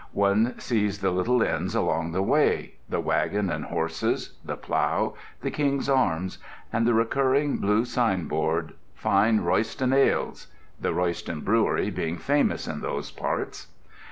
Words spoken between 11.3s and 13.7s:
brewery being famous in those parts).